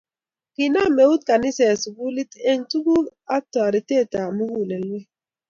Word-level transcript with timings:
Kinam 0.55 0.93
eut 1.03 1.21
kaniset 1.29 1.75
sukulit 1.83 2.31
eng 2.49 2.61
tukuk 2.71 3.05
ang 3.33 3.45
taretet 3.53 4.11
ab 4.21 4.29
mugulelwek 4.37 5.05